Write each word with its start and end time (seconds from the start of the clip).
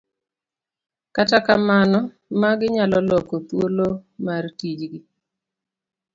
kata 1.15 1.37
kamano, 1.45 1.99
magi 2.39 2.67
nyalo 2.75 2.97
loko 3.09 3.35
thuolo 3.47 3.87
mar 4.25 4.43
tijgi 4.57 4.99